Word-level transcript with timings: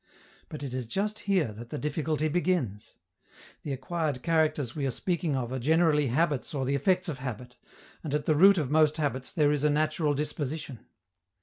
But 0.49 0.63
it 0.63 0.73
is 0.73 0.87
just 0.87 1.19
here 1.29 1.51
that 1.51 1.69
the 1.69 1.77
difficulty 1.77 2.27
begins. 2.27 2.95
The 3.61 3.71
acquired 3.71 4.23
characters 4.23 4.75
we 4.75 4.87
are 4.87 4.89
speaking 4.89 5.35
of 5.35 5.51
are 5.51 5.59
generally 5.59 6.07
habits 6.07 6.55
or 6.55 6.65
the 6.65 6.73
effects 6.73 7.07
of 7.07 7.19
habit, 7.19 7.55
and 8.03 8.15
at 8.15 8.25
the 8.25 8.33
root 8.33 8.57
of 8.57 8.71
most 8.71 8.97
habits 8.97 9.31
there 9.31 9.51
is 9.51 9.63
a 9.63 9.69
natural 9.69 10.15
disposition. 10.15 10.87